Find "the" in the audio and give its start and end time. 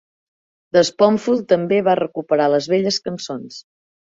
0.77-0.81